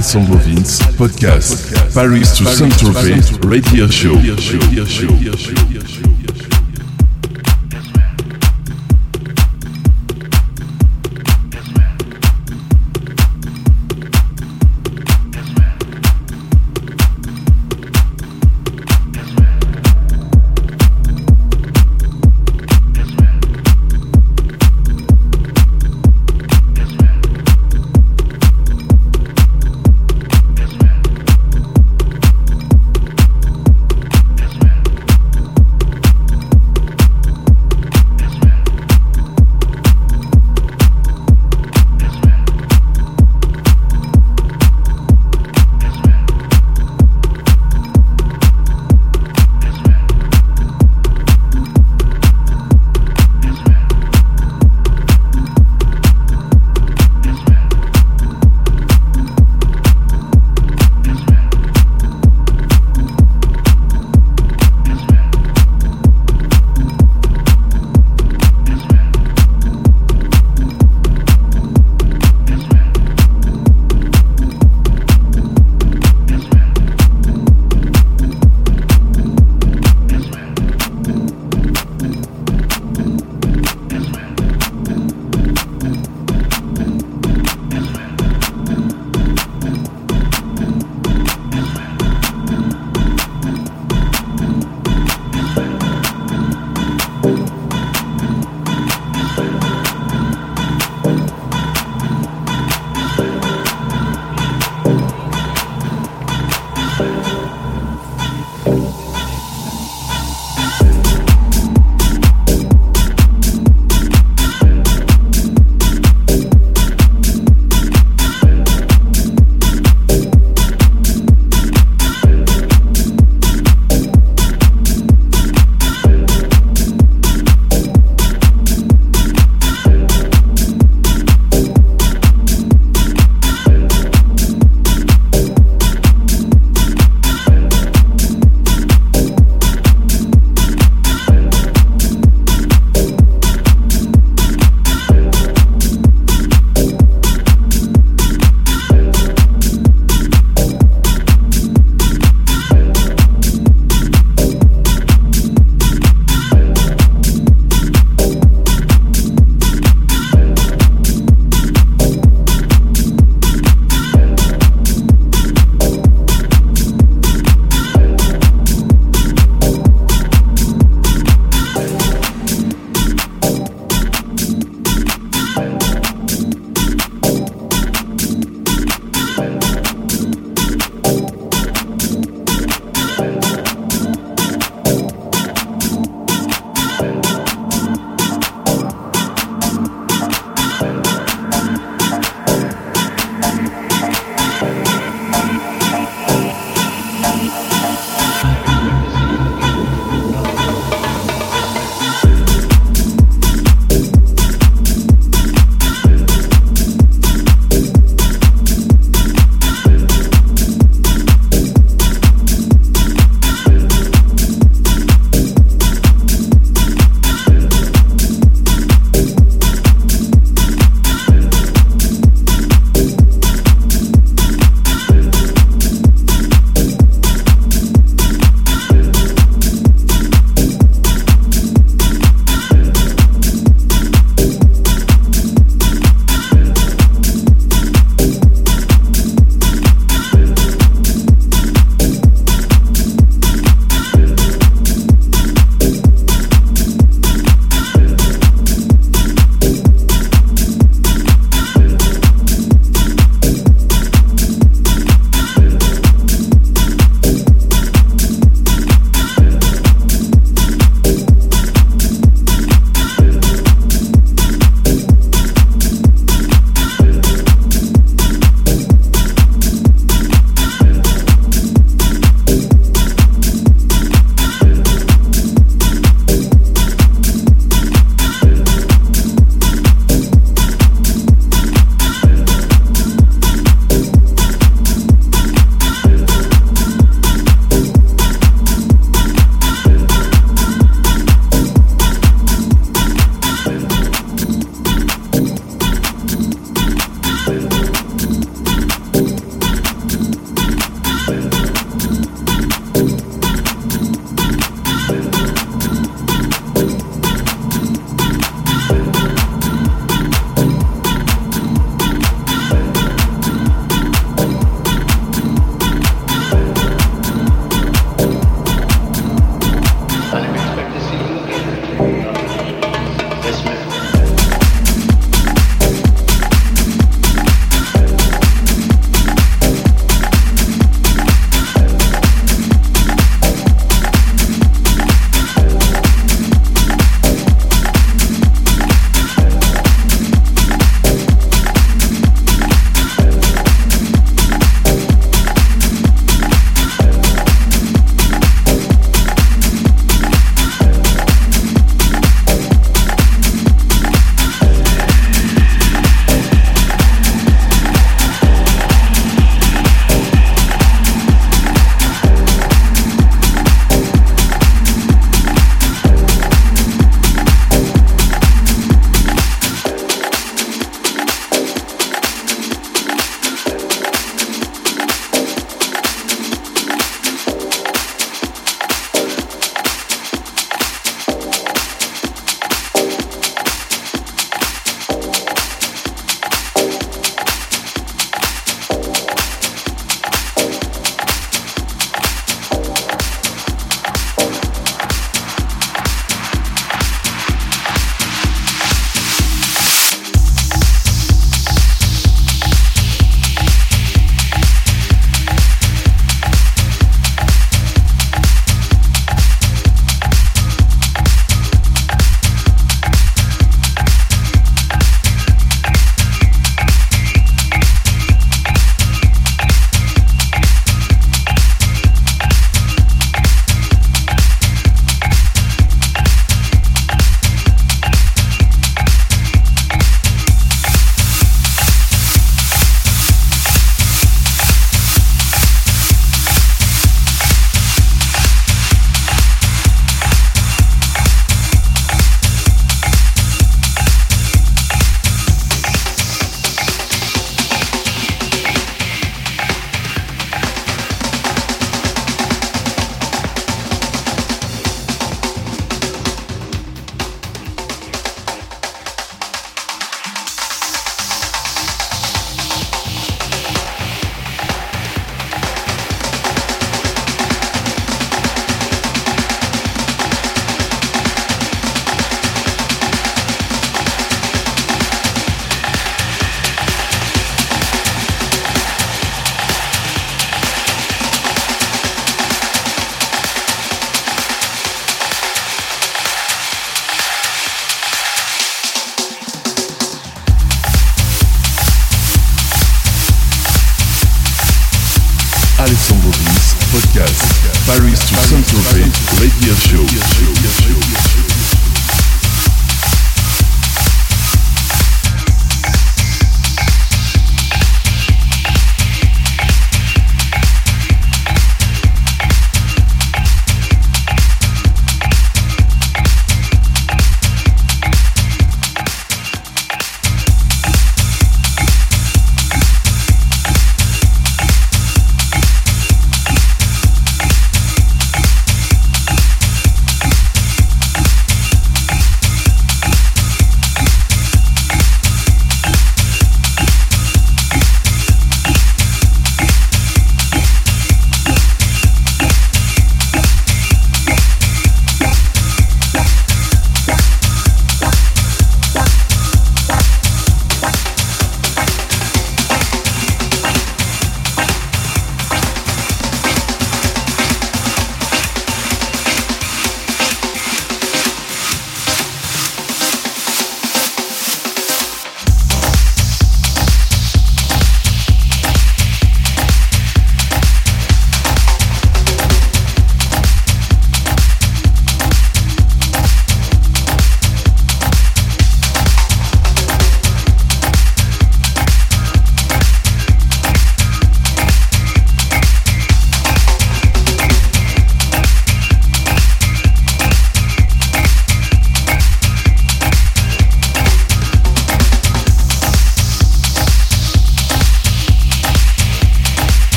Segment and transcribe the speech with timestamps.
[0.00, 4.16] Alessandro Vince, podcast, Paris to Saint-Tropez, radio show.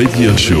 [0.00, 0.60] Radio Show.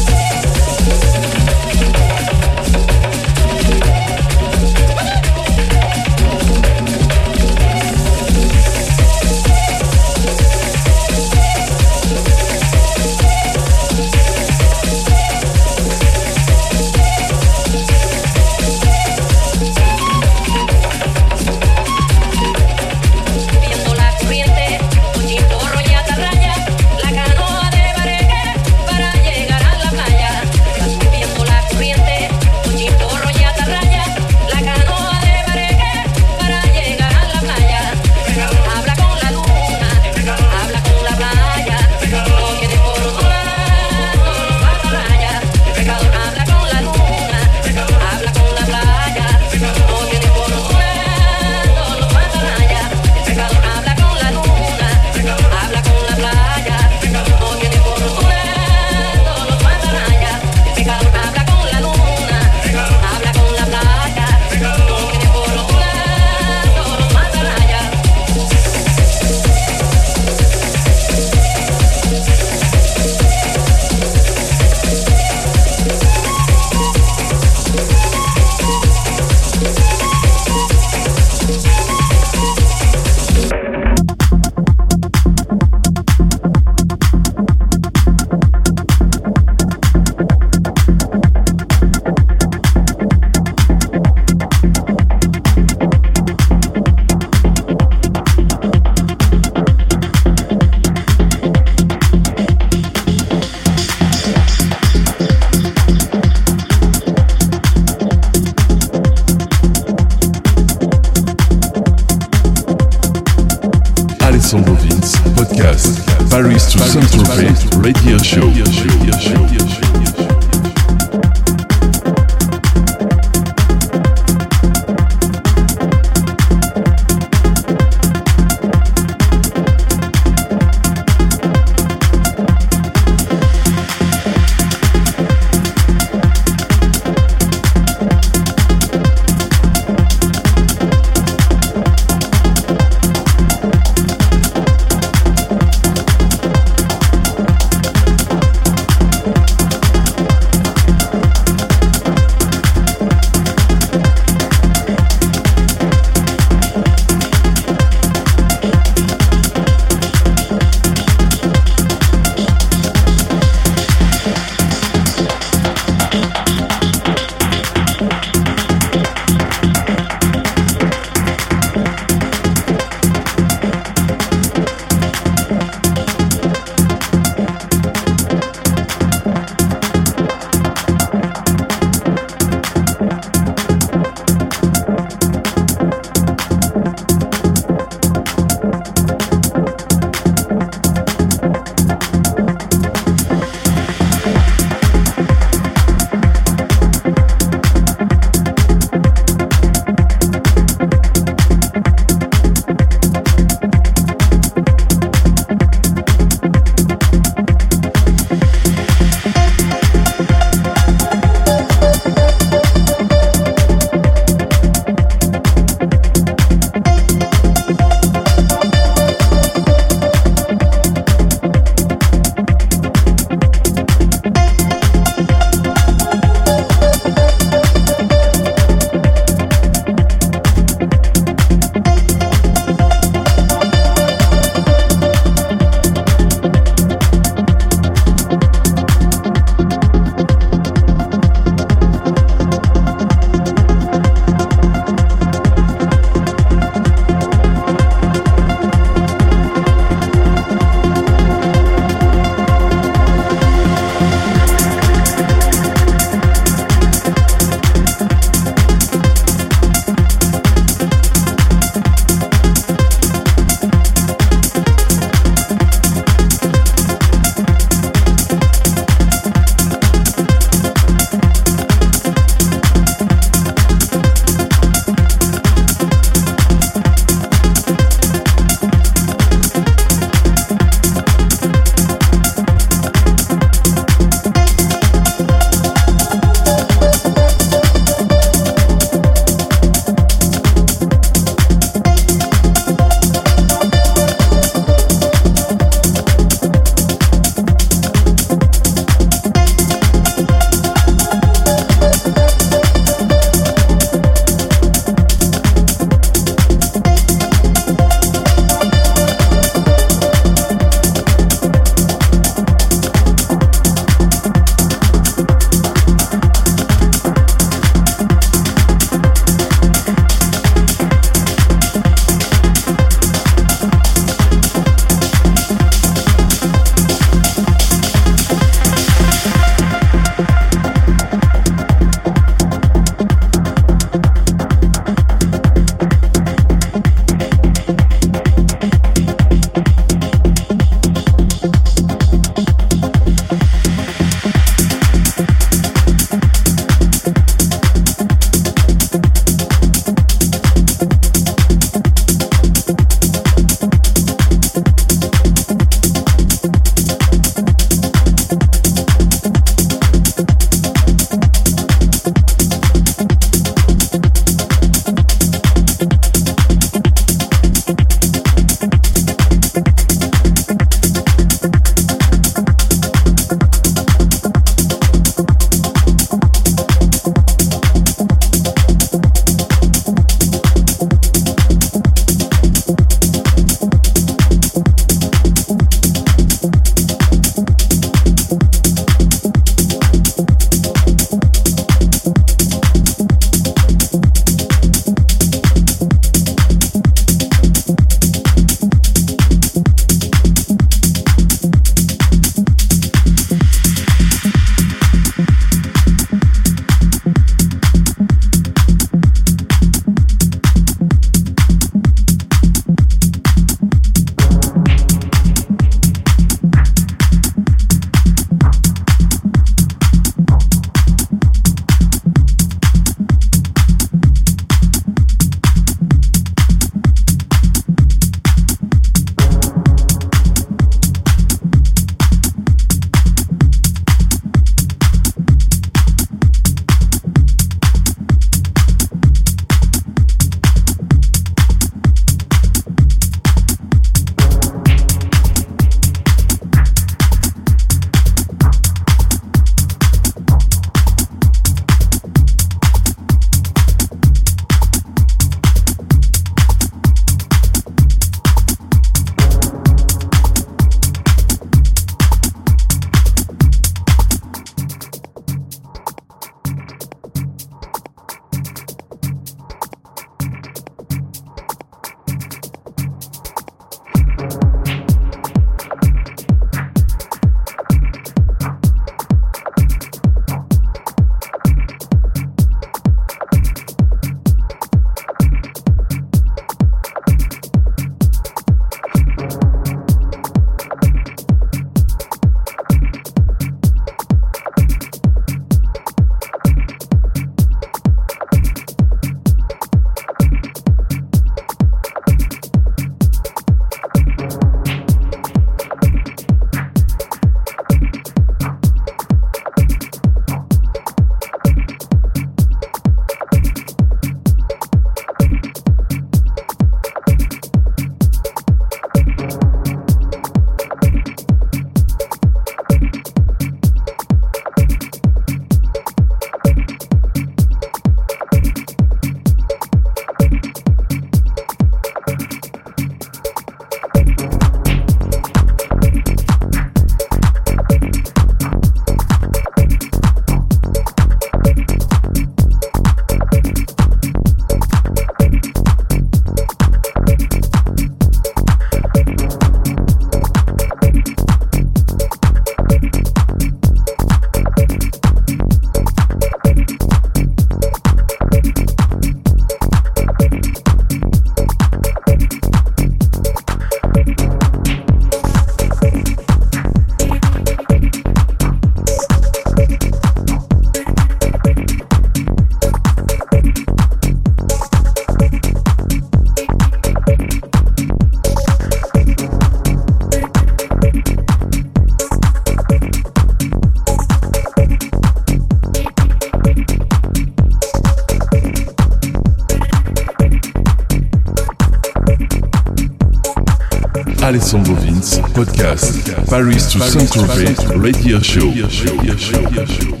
[596.51, 598.49] Paris to Saint-Tropez radio show.
[598.49, 600.00] Alessandro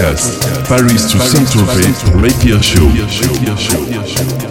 [0.00, 0.40] Podcast.
[0.66, 4.49] Paris to Saint-Tropez Radio Show.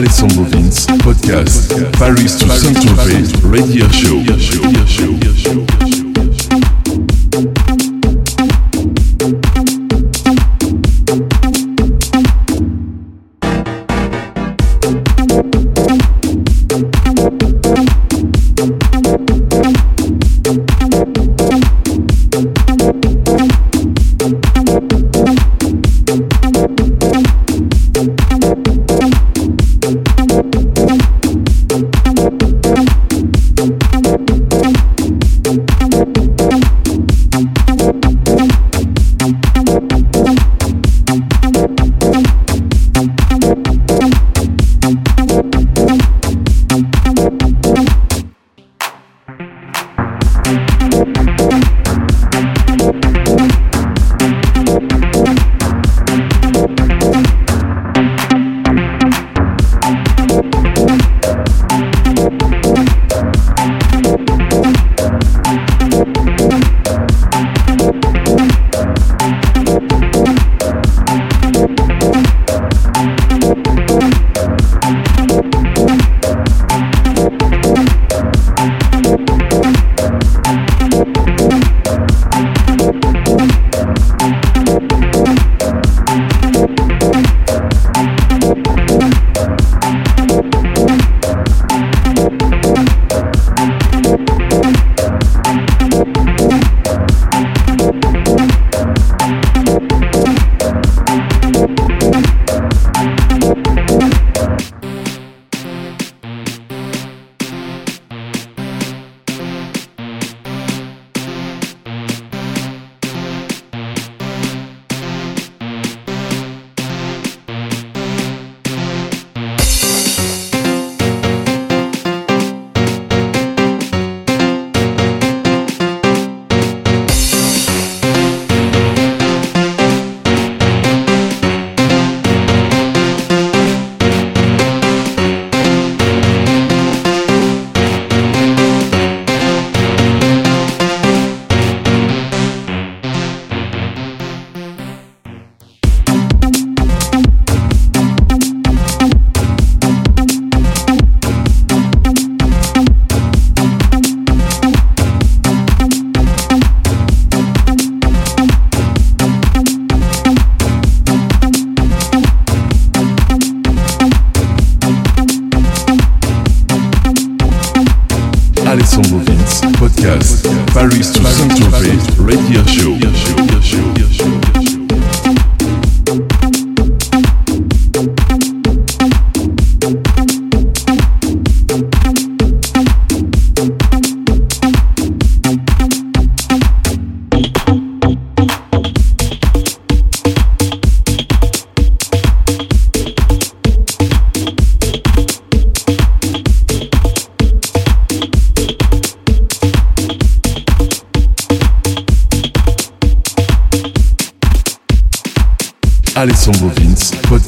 [0.00, 5.69] Alessandro Vince Podcast Paris to Saint-Tropez Radio Show.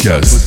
[0.02, 0.41] Podcast